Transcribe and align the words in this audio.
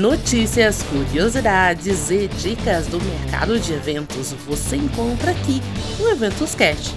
Notícias, 0.00 0.82
curiosidades 0.84 2.10
e 2.10 2.26
dicas 2.26 2.86
do 2.86 2.98
mercado 3.02 3.60
de 3.60 3.74
eventos 3.74 4.32
você 4.46 4.76
encontra 4.76 5.30
aqui 5.30 5.60
no 5.98 6.08
Eventos 6.08 6.54
Cast, 6.54 6.94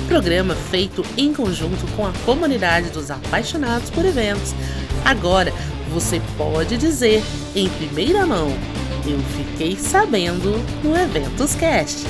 um 0.00 0.06
programa 0.06 0.54
feito 0.54 1.04
em 1.16 1.34
conjunto 1.34 1.84
com 1.96 2.06
a 2.06 2.12
comunidade 2.24 2.90
dos 2.90 3.10
apaixonados 3.10 3.90
por 3.90 4.04
eventos. 4.04 4.54
Agora 5.04 5.52
você 5.92 6.22
pode 6.38 6.76
dizer 6.76 7.24
em 7.56 7.68
primeira 7.70 8.24
mão: 8.24 8.46
eu 9.04 9.18
fiquei 9.36 9.74
sabendo 9.74 10.56
no 10.84 10.96
Eventos 10.96 11.56
Cast. 11.56 12.04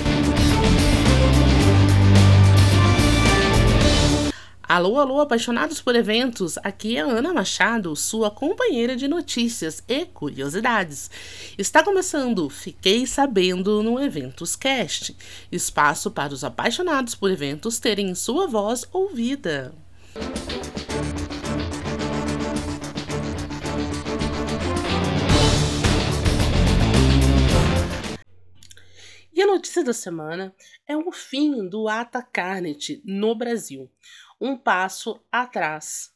Alô, 4.75 4.99
alô, 4.99 5.21
apaixonados 5.21 5.81
por 5.81 5.95
eventos! 5.95 6.59
Aqui 6.65 6.97
é 6.97 7.01
Ana 7.01 7.33
Machado, 7.33 7.95
sua 7.95 8.29
companheira 8.29 8.97
de 8.97 9.07
notícias 9.07 9.81
e 9.87 10.05
curiosidades. 10.05 11.09
Está 11.57 11.81
começando 11.81 12.51
Fiquei 12.51 13.07
Sabendo 13.07 13.85
no 13.85 14.03
Eventos 14.03 14.57
Cast 14.57 15.17
espaço 15.53 16.11
para 16.11 16.35
os 16.35 16.43
apaixonados 16.43 17.15
por 17.15 17.31
eventos 17.31 17.79
terem 17.79 18.17
sua 18.17 18.49
voz 18.49 18.85
ouvida. 18.91 19.73
E 20.17 20.64
a 29.45 29.47
notícia 29.47 29.85
da 29.85 29.93
semana 29.93 30.55
é 30.89 30.97
o 30.97 31.13
fim 31.13 31.69
do 31.69 31.87
Ata 31.87 32.23
Carnet 32.23 33.03
no 33.05 33.35
Brasil 33.35 33.91
um 34.41 34.57
passo 34.57 35.21
atrás 35.31 36.13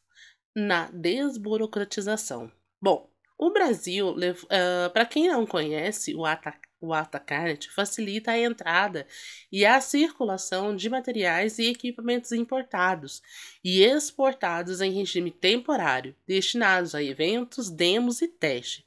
na 0.57 0.91
desburocratização. 0.91 2.51
Bom, 2.81 3.11
o 3.39 3.51
Brasil, 3.51 4.17
uh, 4.17 4.91
para 4.93 5.05
quem 5.05 5.29
não 5.29 5.47
conhece, 5.47 6.15
o 6.15 6.25
ATA, 6.25 6.55
o 6.81 6.95
AtaCard 6.95 7.69
facilita 7.71 8.31
a 8.31 8.39
entrada 8.39 9.07
e 9.53 9.67
a 9.67 9.81
circulação 9.81 10.75
de 10.75 10.89
materiais 10.89 11.59
e 11.59 11.67
equipamentos 11.67 12.33
importados 12.33 13.23
e 13.63 13.83
exportados 13.83 14.81
em 14.81 14.91
regime 14.91 15.31
temporário, 15.31 16.17
destinados 16.27 16.95
a 16.95 17.03
eventos, 17.03 17.69
demos 17.69 18.23
e 18.23 18.29
teste. 18.29 18.85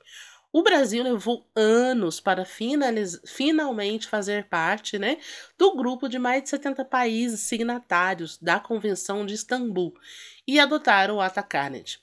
O 0.54 0.64
Brasil 0.64 1.02
levou 1.02 1.50
anos 1.56 2.20
para 2.20 2.44
finalmente 2.46 4.08
fazer 4.08 4.50
parte 4.50 5.00
né, 5.00 5.18
do 5.58 5.76
grupo 5.78 6.10
de 6.10 6.20
mais 6.20 6.44
de 6.44 6.50
70 6.50 6.84
países 6.84 7.40
signatários 7.40 8.38
da 8.38 8.60
Convenção 8.60 9.26
de 9.26 9.34
Istambul 9.34 9.94
e 10.46 10.60
adotar 10.60 11.10
o 11.10 11.22
Ata 11.22 11.42
Carnet. 11.42 12.02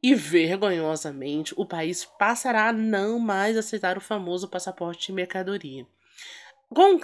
E 0.00 0.14
vergonhosamente, 0.14 1.52
o 1.56 1.66
país 1.66 2.04
passará 2.04 2.68
a 2.68 2.72
não 2.72 3.18
mais 3.18 3.56
aceitar 3.56 3.98
o 3.98 4.00
famoso 4.00 4.48
passaporte 4.48 5.08
de 5.08 5.12
mercadoria. 5.12 5.84
Com, 6.68 6.96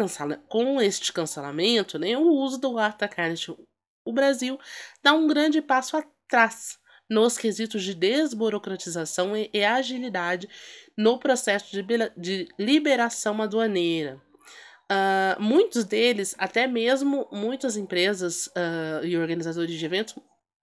com 0.49 0.81
este 0.81 1.13
cancelamento, 1.13 1.99
né, 1.99 2.17
o 2.17 2.29
uso 2.29 2.59
do 2.59 2.79
Ata 2.79 3.09
Carnet, 3.09 3.53
o 4.05 4.13
Brasil 4.13 4.57
dá 5.03 5.13
um 5.13 5.27
grande 5.27 5.61
passo 5.61 5.97
atrás 5.97 6.79
nos 7.09 7.39
quesitos 7.39 7.83
de 7.83 7.95
desburocratização 7.95 9.33
e, 9.37 9.65
agilidade 9.65 10.49
no 10.97 11.19
processo 11.19 11.71
de, 11.71 11.85
de 12.17 12.49
liberação 12.59 13.41
aduaneira. 13.41 14.21
Uh, 14.91 15.43
muitos 15.43 15.85
deles, 15.85 16.35
até 16.39 16.67
mesmo 16.67 17.27
muitas 17.33 17.77
empresas 17.77 18.47
uh, 18.49 19.05
e 19.05 19.17
organizadores 19.17 19.75
de 19.75 19.85
eventos, 19.85 20.15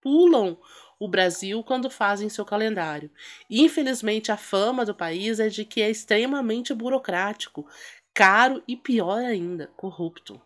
pulam 0.01 0.57
o 0.99 1.07
Brasil 1.07 1.61
quando 1.63 1.89
fazem 1.89 2.29
seu 2.29 2.45
calendário. 2.45 3.11
Infelizmente, 3.49 4.31
a 4.31 4.37
fama 4.37 4.85
do 4.85 4.95
país 4.95 5.39
é 5.39 5.49
de 5.49 5.65
que 5.65 5.81
é 5.81 5.89
extremamente 5.89 6.73
burocrático, 6.73 7.67
caro 8.13 8.61
e 8.67 8.77
pior 8.77 9.23
ainda, 9.23 9.67
corrupto. 9.75 10.39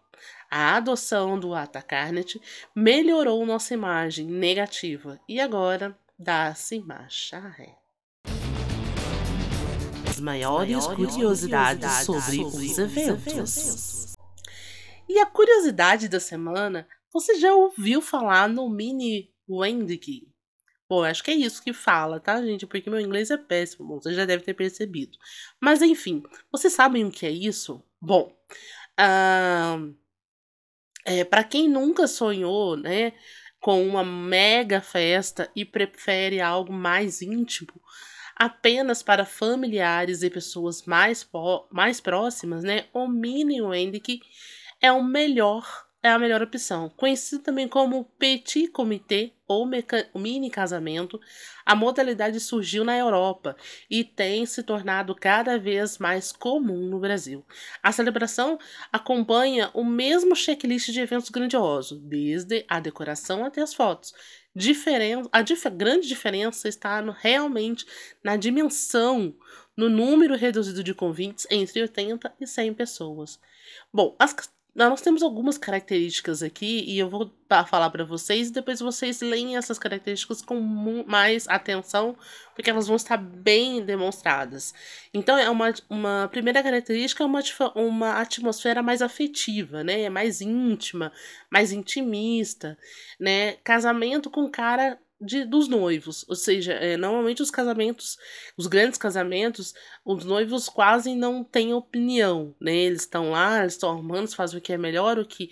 A 0.50 0.78
adoção 0.78 1.38
do 1.40 1.54
Atacarnet 1.54 2.42
melhorou 2.74 3.46
nossa 3.46 3.74
imagem 3.74 4.26
negativa 4.28 5.20
e 5.28 5.40
agora 5.40 5.98
dá-se 6.18 6.80
marcha 6.80 7.40
ré. 7.40 7.78
As 10.10 10.20
maiores, 10.20 10.88
curiosidades, 10.88 12.06
sobre, 12.06 12.44
os 12.44 12.78
eventos. 12.78 14.16
E 15.08 15.20
a 15.20 15.26
curiosidade 15.26 16.08
da 16.08 16.20
semana, 16.20 16.88
você 17.14 17.36
já 17.36 17.54
ouviu 17.54 18.02
falar 18.02 18.50
no 18.50 18.70
Mini 18.70 19.30
Wendy? 19.48 20.28
Bom, 20.90 21.04
acho 21.04 21.24
que 21.24 21.32
é 21.32 21.36
isso 21.36 21.62
que 21.62 21.74
fala, 21.74 22.20
tá, 22.20 22.42
gente? 22.42 22.66
Porque 22.66 22.90
meu 22.90 23.00
inglês 23.00 23.30
é 23.30 23.38
péssimo, 23.38 24.00
você 24.00 24.14
já 24.14 24.26
deve 24.26 24.44
ter 24.44 24.54
percebido. 24.54 25.18
Mas 25.60 25.82
enfim, 25.82 26.24
vocês 26.52 26.74
sabem 26.74 27.04
o 27.06 27.12
que 27.12 27.26
é 27.26 27.32
isso? 27.32 27.84
Bom, 28.00 28.34
uh, 29.00 29.96
é, 31.06 31.24
para 31.24 31.44
quem 31.44 31.70
nunca 31.70 32.08
sonhou, 32.08 32.78
né, 32.78 33.14
com 33.60 33.86
uma 33.86 34.04
mega 34.04 34.82
festa 34.82 35.50
e 35.56 35.66
prefere 35.66 36.40
algo 36.40 36.72
mais 36.72 37.22
íntimo, 37.22 37.82
apenas 38.36 39.04
para 39.04 39.26
familiares 39.26 40.22
e 40.22 40.30
pessoas 40.30 40.84
mais, 40.86 41.28
mais 41.72 42.00
próximas, 42.00 42.64
né, 42.64 42.86
o 42.94 43.08
Mini 43.08 43.62
Wendy 43.62 44.02
é 44.82 44.92
o 44.92 45.04
melhor 45.04 45.87
é 46.08 46.12
a 46.12 46.20
melhor 46.20 46.42
opção. 46.42 46.90
Conhecido 46.90 47.44
também 47.44 47.68
como 47.68 48.06
petit 48.18 48.68
comité 48.68 49.32
ou 49.48 49.66
mini 50.16 50.50
casamento, 50.50 51.20
a 51.66 51.76
modalidade 51.76 52.40
surgiu 52.40 52.84
na 52.84 52.98
Europa 52.98 53.56
e 53.90 54.04
tem 54.04 54.46
se 54.46 54.64
tornado 54.64 55.16
cada 55.16 55.58
vez 55.58 55.98
mais 55.98 56.32
comum 56.32 56.88
no 56.88 57.00
Brasil. 57.00 57.46
A 57.82 57.92
celebração 57.92 58.58
acompanha 58.92 59.70
o 59.74 59.86
mesmo 59.86 60.36
checklist 60.36 60.90
de 60.90 61.00
eventos 61.00 61.30
grandiosos, 61.30 62.00
desde 62.00 62.66
a 62.68 62.80
decoração 62.80 63.46
até 63.46 63.62
as 63.62 63.74
fotos. 63.74 64.14
Diferen 64.56 65.24
a 65.32 65.42
dif 65.42 65.70
grande 65.70 66.08
diferença 66.08 66.68
está 66.68 67.02
no, 67.02 67.12
realmente 67.12 67.86
na 68.24 68.36
dimensão, 68.36 69.36
no 69.78 69.88
número 69.88 70.36
reduzido 70.36 70.84
de 70.84 70.94
convites 70.94 71.46
entre 71.52 71.82
80 71.82 72.34
e 72.42 72.48
100 72.48 72.74
pessoas. 72.74 73.40
Bom, 73.94 74.16
as 74.18 74.34
nós 74.78 75.02
temos 75.02 75.24
algumas 75.24 75.58
características 75.58 76.44
aqui 76.44 76.84
e 76.88 77.00
eu 77.00 77.10
vou 77.10 77.34
falar 77.68 77.90
para 77.90 78.06
vocês 78.06 78.50
e 78.50 78.54
depois 78.54 78.80
vocês 78.80 79.22
leem 79.22 79.58
essas 79.58 79.80
características 79.80 80.40
com 80.44 80.60
mais 81.08 81.48
atenção, 81.48 82.16
porque 82.54 82.70
elas 82.70 82.86
vão 82.86 82.96
estar 82.96 83.18
bem 83.18 83.84
demonstradas. 83.84 84.76
Então, 85.12 85.36
é 85.36 85.50
uma, 85.50 85.74
uma 85.90 86.30
primeira 86.32 86.62
característica 86.62 87.24
é 87.24 87.26
uma, 87.26 87.42
uma 87.74 88.22
atmosfera 88.22 88.84
mais 88.84 89.02
afetiva, 89.02 89.84
né? 89.84 90.02
É 90.02 90.10
mais 90.12 90.42
íntima, 90.42 91.12
mais 91.50 91.72
intimista, 91.72 92.78
né? 93.20 93.54
Casamento 93.64 94.30
com 94.30 94.48
cara 94.48 95.00
de, 95.20 95.44
dos 95.46 95.68
noivos. 95.68 96.26
Ou 96.28 96.36
seja, 96.36 96.74
é, 96.74 96.98
normalmente 96.98 97.42
os 97.42 97.52
casamentos, 97.52 98.18
os 98.56 98.68
grandes 98.68 98.98
casamentos, 98.98 99.74
os 100.06 100.24
noivos 100.24 100.70
quase 100.70 101.16
não 101.16 101.44
têm 101.44 101.74
opinião, 101.74 102.56
né? 102.60 102.76
Eles 102.76 103.02
estão 103.02 103.32
lá, 103.32 103.62
eles 103.62 103.74
estão 103.74 103.90
arrumando, 103.92 104.34
fazem 104.34 104.60
o 104.60 104.62
que 104.62 104.74
é 104.74 104.78
melhor, 104.78 105.18
o 105.20 105.26
que 105.26 105.50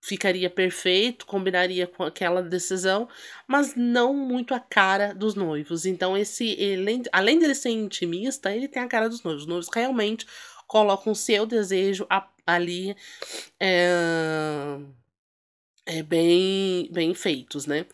ficaria 0.00 0.50
perfeito, 0.50 1.24
combinaria 1.26 1.86
com 1.86 2.02
aquela 2.02 2.42
decisão, 2.42 3.08
mas 3.46 3.76
não 3.76 4.12
muito 4.12 4.52
a 4.52 4.58
cara 4.58 5.14
dos 5.14 5.36
noivos. 5.36 5.86
Então, 5.86 6.16
esse, 6.16 6.50
ele, 6.60 7.02
além 7.12 7.38
dele 7.38 7.54
ser 7.54 7.70
intimista, 7.70 8.54
ele 8.54 8.66
tem 8.66 8.82
a 8.82 8.88
cara 8.88 9.08
dos 9.08 9.22
noivos. 9.22 9.42
Os 9.42 9.48
noivos 9.48 9.68
realmente 9.72 10.26
colocam 10.66 11.12
o 11.12 11.16
seu 11.16 11.46
desejo 11.46 12.06
ali. 12.44 12.96
É 13.60 14.76
é, 15.84 16.02
bem, 16.02 16.88
bem 16.92 17.14
feitos, 17.14 17.66
né? 17.66 17.86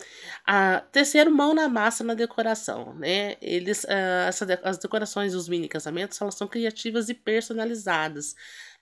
A 0.47 0.81
terceiro, 0.81 1.31
mão 1.31 1.55
na 1.55 1.69
massa 1.69 2.05
na 2.05 2.15
decoração, 2.15 2.95
né? 2.95 3.37
Eles, 3.41 3.85
uh, 3.85 4.29
essa, 4.29 4.61
as 4.63 4.79
decorações 4.79 5.33
dos 5.33 5.49
mini 5.49 5.69
casamentos, 5.69 6.21
elas 6.21 6.35
são 6.35 6.47
criativas 6.47 7.09
e 7.09 7.15
personalizadas 7.15 8.35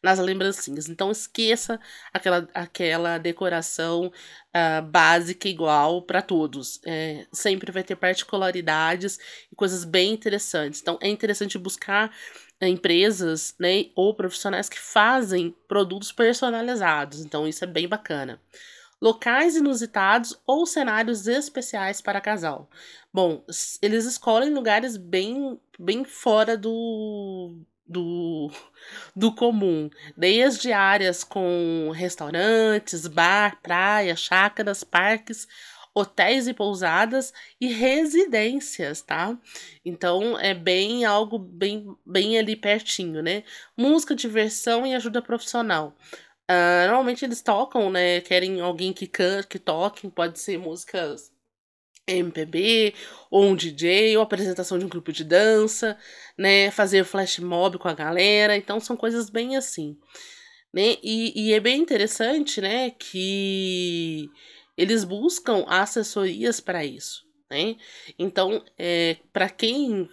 nas 0.02 0.18
lembrancinhas. 0.18 0.88
Então 0.88 1.10
esqueça 1.10 1.80
aquela, 2.12 2.48
aquela 2.52 3.18
decoração 3.18 4.06
uh, 4.08 4.82
básica 4.82 5.48
igual 5.48 6.02
para 6.02 6.20
todos. 6.20 6.80
É, 6.84 7.26
sempre 7.32 7.70
vai 7.72 7.84
ter 7.84 7.96
particularidades 7.96 9.18
e 9.52 9.54
coisas 9.54 9.84
bem 9.84 10.12
interessantes. 10.12 10.80
Então 10.80 10.98
é 11.00 11.08
interessante 11.08 11.58
buscar 11.58 12.08
uh, 12.60 12.66
empresas, 12.66 13.54
né, 13.58 13.86
ou 13.94 14.14
profissionais 14.14 14.68
que 14.68 14.78
fazem 14.78 15.54
produtos 15.68 16.10
personalizados. 16.12 17.20
Então 17.20 17.46
isso 17.46 17.62
é 17.64 17.68
bem 17.68 17.88
bacana 17.88 18.40
locais 19.00 19.56
inusitados 19.56 20.38
ou 20.46 20.66
cenários 20.66 21.26
especiais 21.26 22.00
para 22.00 22.20
casal. 22.20 22.68
Bom, 23.12 23.44
eles 23.82 24.04
escolhem 24.04 24.52
lugares 24.52 24.96
bem, 24.96 25.60
bem 25.78 26.04
fora 26.04 26.56
do, 26.56 27.58
do, 27.86 28.50
do 29.14 29.34
comum, 29.34 29.88
desde 30.16 30.72
áreas 30.72 31.24
com 31.24 31.90
restaurantes, 31.94 33.06
bar, 33.06 33.60
praia, 33.62 34.16
chácaras, 34.16 34.82
parques 34.82 35.46
hotéis 35.96 36.46
e 36.46 36.52
pousadas 36.52 37.32
e 37.58 37.68
residências, 37.68 39.00
tá? 39.00 39.34
Então 39.82 40.38
é 40.38 40.52
bem 40.52 41.06
algo 41.06 41.38
bem, 41.38 41.96
bem 42.04 42.38
ali 42.38 42.54
pertinho, 42.54 43.22
né? 43.22 43.44
Música, 43.74 44.14
diversão 44.14 44.86
e 44.86 44.94
ajuda 44.94 45.22
profissional. 45.22 45.96
Uh, 46.50 46.86
normalmente 46.86 47.24
eles 47.24 47.42
tocam, 47.42 47.90
né? 47.90 48.20
Querem 48.20 48.60
alguém 48.60 48.92
que 48.92 49.06
cante, 49.06 49.48
que 49.48 49.58
toque, 49.58 50.08
pode 50.08 50.38
ser 50.38 50.58
músicas 50.58 51.32
MPB, 52.06 52.94
ou 53.30 53.44
um 53.44 53.56
DJ, 53.56 54.16
ou 54.16 54.22
apresentação 54.22 54.78
de 54.78 54.84
um 54.84 54.88
grupo 54.88 55.12
de 55.12 55.24
dança, 55.24 55.98
né? 56.38 56.70
Fazer 56.70 57.04
flash 57.04 57.40
mob 57.40 57.78
com 57.78 57.88
a 57.88 57.94
galera. 57.94 58.56
Então 58.56 58.78
são 58.78 58.96
coisas 58.96 59.28
bem 59.28 59.56
assim. 59.56 59.98
Né? 60.72 60.96
E, 61.02 61.48
e 61.48 61.52
é 61.54 61.60
bem 61.60 61.80
interessante, 61.80 62.60
né, 62.60 62.90
que 62.90 64.28
eles 64.76 65.04
buscam 65.04 65.64
assessorias 65.66 66.60
para 66.60 66.84
isso, 66.84 67.24
né? 67.50 67.76
Então, 68.18 68.62
é, 68.76 69.16
para 69.32 69.48
quem 69.48 70.06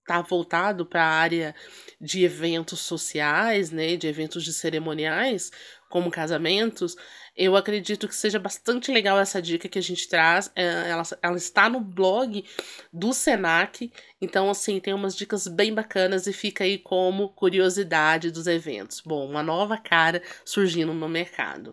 está 0.00 0.20
voltado 0.20 0.84
para 0.84 1.02
a 1.02 1.08
área 1.08 1.54
de 1.98 2.22
eventos 2.22 2.80
sociais, 2.80 3.70
né, 3.70 3.96
de 3.96 4.08
eventos 4.08 4.44
de 4.44 4.52
cerimoniais, 4.52 5.50
como 5.90 6.10
casamentos, 6.10 6.96
eu 7.36 7.56
acredito 7.56 8.06
que 8.06 8.14
seja 8.14 8.38
bastante 8.38 8.92
legal 8.92 9.18
essa 9.18 9.42
dica 9.42 9.68
que 9.68 9.78
a 9.78 9.82
gente 9.82 10.08
traz. 10.08 10.50
É, 10.54 10.88
ela, 10.88 11.02
ela 11.20 11.36
está 11.36 11.68
no 11.68 11.80
blog 11.80 12.44
do 12.92 13.12
Senac, 13.12 13.92
então, 14.20 14.48
assim, 14.48 14.78
tem 14.78 14.94
umas 14.94 15.16
dicas 15.16 15.48
bem 15.48 15.74
bacanas 15.74 16.26
e 16.28 16.32
fica 16.32 16.64
aí 16.64 16.78
como 16.78 17.30
curiosidade 17.30 18.30
dos 18.30 18.46
eventos. 18.46 19.02
Bom, 19.04 19.28
uma 19.28 19.42
nova 19.42 19.76
cara 19.76 20.22
surgindo 20.44 20.94
no 20.94 21.08
mercado. 21.08 21.72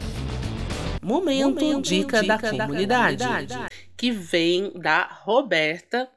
Momento, 1.02 1.62
Momento 1.62 1.82
dica, 1.84 2.22
dica, 2.22 2.28
da, 2.28 2.66
comunidade, 2.66 3.18
da 3.18 3.28
comunidade, 3.28 3.76
que 3.96 4.12
vem 4.12 4.74
da 4.74 5.04
Roberta, 5.06 6.10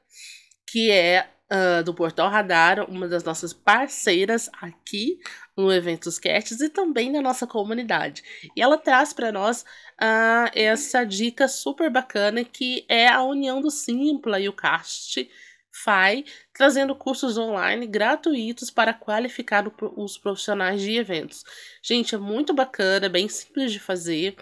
que 0.65 0.89
é 0.89 1.29
uh, 1.51 1.83
do 1.83 1.93
Portal 1.93 2.29
Radar, 2.29 2.89
uma 2.89 3.07
das 3.07 3.23
nossas 3.23 3.53
parceiras 3.53 4.49
aqui 4.59 5.19
no 5.61 5.71
Eventos 5.71 6.17
Casts 6.17 6.59
e 6.59 6.69
também 6.69 7.11
na 7.11 7.21
nossa 7.21 7.45
comunidade. 7.45 8.23
E 8.55 8.61
ela 8.61 8.77
traz 8.77 9.13
para 9.13 9.31
nós 9.31 9.61
uh, 9.61 10.51
essa 10.53 11.03
dica 11.03 11.47
super 11.47 11.89
bacana 11.89 12.43
que 12.43 12.85
é 12.89 13.07
a 13.07 13.23
união 13.23 13.61
do 13.61 13.69
Simpla 13.69 14.39
e 14.39 14.49
o 14.49 14.53
Cast 14.53 15.29
FAI, 15.71 16.25
trazendo 16.53 16.95
cursos 16.95 17.37
online 17.37 17.87
gratuitos 17.87 18.69
para 18.69 18.93
qualificar 18.93 19.71
os 19.95 20.17
profissionais 20.17 20.81
de 20.81 20.97
eventos. 20.97 21.43
Gente, 21.81 22.15
é 22.15 22.17
muito 22.17 22.53
bacana, 22.53 23.07
bem 23.07 23.29
simples 23.29 23.71
de 23.71 23.79
fazer. 23.79 24.35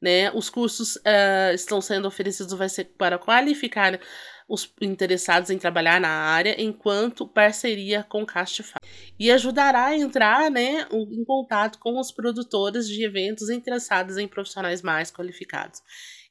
Né? 0.00 0.30
Os 0.32 0.50
cursos 0.50 0.96
uh, 0.96 1.54
estão 1.54 1.80
sendo 1.80 2.06
oferecidos 2.06 2.52
vai 2.52 2.68
ser 2.68 2.84
para 2.98 3.18
qualificar 3.18 3.98
os 4.46 4.70
interessados 4.80 5.48
em 5.48 5.56
trabalhar 5.56 5.98
na 5.98 6.10
área 6.10 6.60
enquanto 6.60 7.26
parceria 7.26 8.04
com 8.04 8.26
Castify. 8.26 8.78
E 9.18 9.30
ajudará 9.30 9.86
a 9.86 9.96
entrar 9.96 10.50
né, 10.50 10.86
em 10.90 11.24
contato 11.24 11.78
com 11.78 11.98
os 11.98 12.10
produtores 12.10 12.88
de 12.88 13.04
eventos 13.04 13.48
interessados 13.48 14.18
em 14.18 14.26
profissionais 14.26 14.82
mais 14.82 15.10
qualificados. 15.10 15.80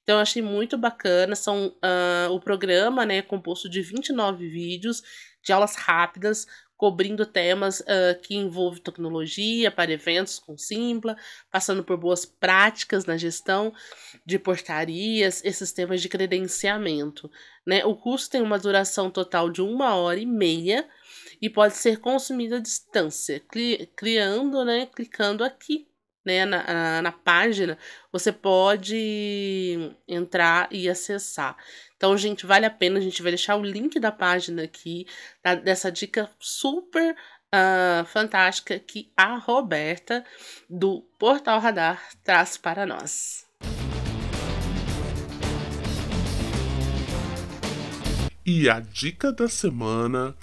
Então, 0.03 0.17
eu 0.17 0.21
achei 0.21 0.41
muito 0.41 0.77
bacana. 0.77 1.35
São 1.35 1.67
uh, 1.67 2.31
o 2.31 2.39
programa 2.39 3.05
né, 3.05 3.17
é 3.17 3.21
composto 3.21 3.69
de 3.69 3.81
29 3.81 4.47
vídeos 4.49 5.01
de 5.41 5.51
aulas 5.51 5.75
rápidas 5.75 6.45
cobrindo 6.83 7.25
temas 7.25 7.79
uh, 7.79 8.19
que 8.21 8.35
envolvem 8.35 8.83
tecnologia 8.83 9.71
para 9.71 9.93
eventos 9.93 10.37
com 10.37 10.57
Simpla, 10.57 11.15
passando 11.49 11.81
por 11.81 11.95
boas 11.95 12.25
práticas 12.25 13.05
na 13.05 13.15
gestão 13.15 13.73
de 14.25 14.37
portarias 14.37 15.41
e 15.45 15.53
sistemas 15.53 16.01
de 16.01 16.09
credenciamento. 16.09 17.31
Né? 17.65 17.85
O 17.85 17.95
curso 17.95 18.29
tem 18.29 18.41
uma 18.41 18.59
duração 18.59 19.09
total 19.09 19.49
de 19.49 19.61
uma 19.61 19.95
hora 19.95 20.19
e 20.19 20.25
meia 20.25 20.85
e 21.43 21.49
pode 21.49 21.75
ser 21.75 21.99
consumido 21.99 22.55
à 22.55 22.59
distância, 22.59 23.43
criando, 23.97 24.63
né, 24.63 24.85
clicando 24.85 25.43
aqui 25.43 25.85
né, 26.23 26.45
na, 26.45 27.01
na 27.01 27.11
página, 27.11 27.77
você 28.13 28.31
pode 28.31 29.93
entrar 30.07 30.69
e 30.71 30.87
acessar. 30.87 31.57
Então, 31.97 32.17
gente, 32.17 32.45
vale 32.45 32.65
a 32.65 32.69
pena. 32.69 32.97
A 32.97 33.01
gente 33.01 33.21
vai 33.21 33.29
deixar 33.29 33.57
o 33.57 33.61
link 33.61 33.99
da 33.99 34.09
página 34.09 34.63
aqui, 34.63 35.05
dessa 35.65 35.91
dica 35.91 36.31
super 36.39 37.13
uh, 37.13 38.05
fantástica 38.05 38.79
que 38.79 39.11
a 39.17 39.35
Roberta, 39.35 40.23
do 40.69 41.01
Portal 41.19 41.59
Radar, 41.59 42.01
traz 42.23 42.55
para 42.55 42.85
nós. 42.85 43.45
E 48.45 48.69
a 48.69 48.79
dica 48.79 49.29
da 49.33 49.49
semana 49.49 50.33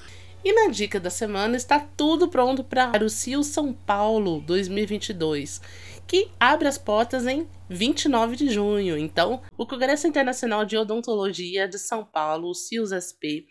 e 0.44 0.52
na 0.52 0.70
dica 0.70 0.98
da 0.98 1.10
semana 1.10 1.56
está 1.56 1.78
tudo 1.78 2.28
pronto 2.28 2.64
para 2.64 3.04
o 3.04 3.10
CIO 3.10 3.42
São 3.42 3.72
Paulo 3.72 4.40
2022, 4.40 5.60
que 6.06 6.30
abre 6.40 6.66
as 6.66 6.78
portas 6.78 7.26
em 7.26 7.48
29 7.68 8.36
de 8.36 8.48
junho. 8.48 8.96
Então, 8.96 9.42
o 9.56 9.66
Congresso 9.66 10.06
Internacional 10.06 10.64
de 10.64 10.76
Odontologia 10.76 11.68
de 11.68 11.78
São 11.78 12.04
Paulo, 12.04 12.48
o 12.48 12.54
CIOS 12.54 12.90
SP, 12.90 13.46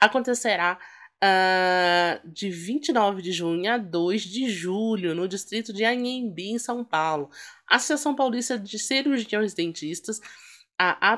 acontecerá 0.00 0.78
uh, 1.22 2.28
de 2.28 2.50
29 2.50 3.22
de 3.22 3.32
junho 3.32 3.72
a 3.72 3.78
2 3.78 4.22
de 4.22 4.50
julho, 4.50 5.14
no 5.14 5.28
distrito 5.28 5.72
de 5.72 5.84
Anhembi, 5.84 6.50
em 6.50 6.58
São 6.58 6.84
Paulo. 6.84 7.30
A 7.68 7.76
Associação 7.76 8.14
Paulista 8.14 8.58
de 8.58 8.78
Cirurgiões 8.78 9.54
Dentistas 9.54 10.20
a 10.82 11.12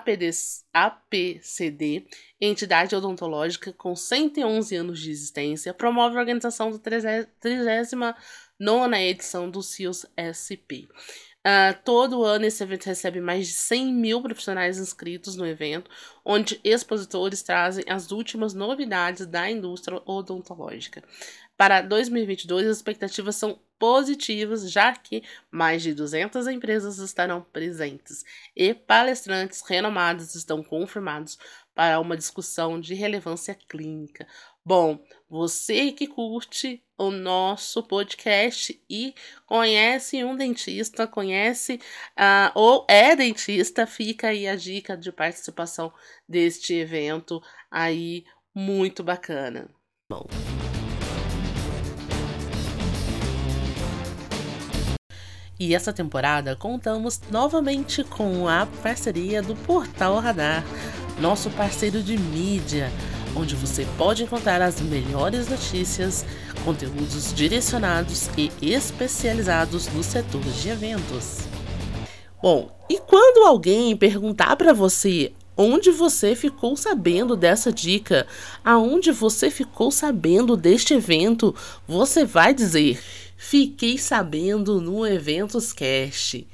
APCD, 0.74 2.06
entidade 2.38 2.94
odontológica 2.94 3.72
com 3.72 3.96
111 3.96 4.76
anos 4.76 5.00
de 5.00 5.10
existência, 5.10 5.72
promove 5.72 6.16
a 6.16 6.20
organização 6.20 6.70
da 6.70 6.78
39 6.78 8.14
edição 9.00 9.48
do 9.48 9.62
CIOS 9.62 10.04
SP. 10.20 10.86
Uh, 11.46 11.76
todo 11.84 12.24
ano 12.24 12.46
esse 12.46 12.62
evento 12.62 12.86
recebe 12.86 13.20
mais 13.20 13.48
de 13.48 13.52
100 13.52 13.92
mil 13.92 14.22
profissionais 14.22 14.78
inscritos 14.78 15.36
no 15.36 15.46
evento, 15.46 15.90
onde 16.24 16.58
expositores 16.64 17.42
trazem 17.42 17.84
as 17.86 18.10
últimas 18.10 18.54
novidades 18.54 19.26
da 19.26 19.50
indústria 19.50 20.00
odontológica. 20.06 21.02
Para 21.54 21.82
2022, 21.82 22.66
as 22.66 22.76
expectativas 22.78 23.36
são 23.36 23.60
positivas, 23.78 24.70
já 24.70 24.92
que 24.94 25.22
mais 25.50 25.82
de 25.82 25.92
200 25.92 26.46
empresas 26.46 26.98
estarão 26.98 27.42
presentes 27.42 28.24
e 28.56 28.72
palestrantes 28.72 29.60
renomados 29.60 30.34
estão 30.34 30.62
confirmados 30.62 31.38
para 31.74 31.98
uma 32.00 32.16
discussão 32.16 32.80
de 32.80 32.94
relevância 32.94 33.54
clínica. 33.54 34.26
Bom, 34.64 34.98
você 35.28 35.92
que 35.92 36.06
curte 36.06 36.82
o 36.96 37.10
nosso 37.10 37.82
podcast 37.82 38.80
e 38.88 39.14
conhece 39.46 40.24
um 40.24 40.36
dentista, 40.36 41.06
conhece 41.06 41.80
uh, 42.18 42.50
ou 42.54 42.86
é 42.88 43.14
dentista, 43.16 43.86
fica 43.86 44.28
aí 44.28 44.46
a 44.46 44.56
dica 44.56 44.96
de 44.96 45.10
participação 45.10 45.92
deste 46.28 46.74
evento 46.74 47.42
aí 47.70 48.24
muito 48.54 49.02
bacana. 49.02 49.68
Bom. 50.08 50.26
E 55.58 55.74
essa 55.74 55.92
temporada 55.92 56.56
contamos 56.56 57.20
novamente 57.30 58.02
com 58.02 58.48
a 58.48 58.66
parceria 58.82 59.40
do 59.40 59.54
Portal 59.54 60.18
Radar, 60.18 60.64
nosso 61.20 61.50
parceiro 61.50 62.02
de 62.02 62.16
mídia, 62.16 62.90
onde 63.36 63.54
você 63.54 63.86
pode 63.96 64.22
encontrar 64.22 64.60
as 64.62 64.80
melhores 64.80 65.48
notícias, 65.48 66.24
conteúdos 66.64 67.32
direcionados 67.34 68.28
e 68.36 68.50
especializados 68.62 69.88
no 69.88 70.02
setor 70.02 70.42
de 70.42 70.68
eventos. 70.68 71.38
Bom, 72.42 72.70
e 72.90 72.98
quando 72.98 73.46
alguém 73.46 73.96
perguntar 73.96 74.56
para 74.56 74.72
você 74.72 75.32
onde 75.56 75.90
você 75.90 76.34
ficou 76.34 76.76
sabendo 76.76 77.36
dessa 77.36 77.72
dica, 77.72 78.26
aonde 78.64 79.12
você 79.12 79.50
ficou 79.50 79.90
sabendo 79.90 80.56
deste 80.56 80.94
evento, 80.94 81.54
você 81.86 82.24
vai 82.24 82.52
dizer 82.52 83.00
Fiquei 83.46 83.98
sabendo 83.98 84.80
no 84.80 85.06
Eventos 85.06 85.70
Cast. 85.72 86.46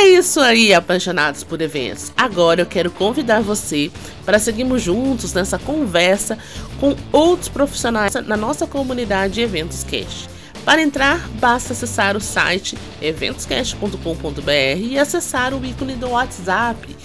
É 0.00 0.10
isso 0.10 0.38
aí, 0.38 0.72
apaixonados 0.72 1.42
por 1.42 1.60
eventos. 1.60 2.12
Agora 2.16 2.62
eu 2.62 2.66
quero 2.66 2.88
convidar 2.88 3.42
você 3.42 3.90
para 4.24 4.38
seguirmos 4.38 4.80
juntos 4.80 5.32
nessa 5.34 5.58
conversa 5.58 6.38
com 6.78 6.94
outros 7.10 7.48
profissionais 7.48 8.14
na 8.14 8.36
nossa 8.36 8.64
comunidade 8.64 9.40
Eventos 9.40 9.82
Cast. 9.82 10.30
Para 10.64 10.82
entrar, 10.82 11.28
basta 11.40 11.72
acessar 11.72 12.16
o 12.16 12.20
site 12.20 12.78
eventoscast.com.br 13.02 14.78
e 14.80 14.96
acessar 14.96 15.52
o 15.52 15.66
ícone 15.66 15.96
do 15.96 16.10
WhatsApp 16.10 16.96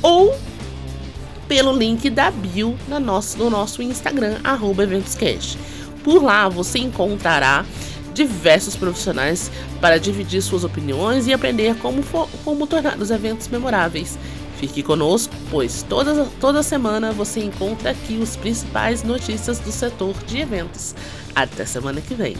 ou 0.00 0.34
pelo 1.46 1.76
link 1.76 2.08
da 2.08 2.30
bio 2.30 2.78
no 2.88 2.98
nosso, 2.98 3.36
no 3.36 3.50
nosso 3.50 3.82
Instagram, 3.82 4.38
EventosCast. 4.82 5.58
Por 6.02 6.24
lá 6.24 6.48
você 6.48 6.78
encontrará 6.78 7.66
diversos 8.12 8.76
profissionais 8.76 9.50
para 9.80 9.98
dividir 9.98 10.42
suas 10.42 10.64
opiniões 10.64 11.26
e 11.26 11.32
aprender 11.32 11.76
como, 11.76 12.02
como 12.44 12.66
tornar 12.66 12.98
os 12.98 13.10
eventos 13.10 13.48
memoráveis. 13.48 14.18
Fique 14.58 14.82
conosco, 14.82 15.34
pois 15.50 15.82
toda, 15.82 16.24
toda 16.40 16.62
semana 16.62 17.10
você 17.12 17.40
encontra 17.40 17.90
aqui 17.90 18.14
os 18.14 18.36
principais 18.36 19.02
notícias 19.02 19.58
do 19.58 19.72
setor 19.72 20.14
de 20.24 20.38
eventos. 20.38 20.94
Até 21.34 21.64
semana 21.64 22.00
que 22.00 22.14
vem. 22.14 22.36